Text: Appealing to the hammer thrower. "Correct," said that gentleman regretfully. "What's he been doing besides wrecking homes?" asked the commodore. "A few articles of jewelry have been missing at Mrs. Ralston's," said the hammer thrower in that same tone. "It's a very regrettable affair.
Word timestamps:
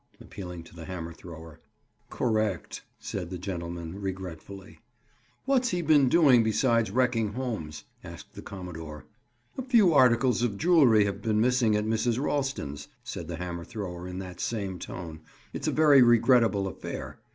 Appealing 0.19 0.63
to 0.63 0.75
the 0.75 0.85
hammer 0.85 1.13
thrower. 1.13 1.59
"Correct," 2.09 2.81
said 2.97 3.29
that 3.29 3.41
gentleman 3.41 4.01
regretfully. 4.01 4.79
"What's 5.45 5.69
he 5.69 5.83
been 5.83 6.09
doing 6.09 6.41
besides 6.43 6.89
wrecking 6.89 7.33
homes?" 7.33 7.83
asked 8.03 8.33
the 8.33 8.41
commodore. 8.41 9.05
"A 9.59 9.61
few 9.61 9.93
articles 9.93 10.41
of 10.41 10.57
jewelry 10.57 11.05
have 11.05 11.21
been 11.21 11.39
missing 11.39 11.75
at 11.75 11.85
Mrs. 11.85 12.19
Ralston's," 12.19 12.87
said 13.03 13.27
the 13.27 13.37
hammer 13.37 13.63
thrower 13.63 14.07
in 14.07 14.17
that 14.17 14.39
same 14.39 14.79
tone. 14.79 15.19
"It's 15.53 15.67
a 15.67 15.71
very 15.71 16.01
regrettable 16.01 16.67
affair. 16.67 17.19